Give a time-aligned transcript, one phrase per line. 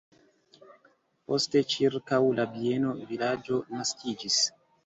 [1.27, 4.43] Poste ĉirkaŭ la bieno vilaĝo naskiĝis.